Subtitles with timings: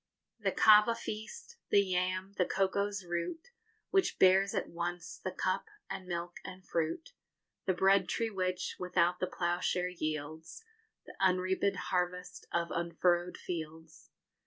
[0.39, 3.51] The cava feast, the yam, the cocoa's root,
[3.91, 7.13] Which bears at once the cup, and milk, and fruit,
[7.67, 10.63] The bread tree which, without the ploughshare, yields
[11.07, 14.09] _The unreap'd harvest of unfurrowed fields.